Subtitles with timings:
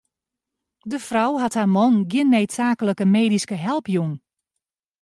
[0.91, 4.13] De frou hat har man gjin needsaaklike medyske help jûn.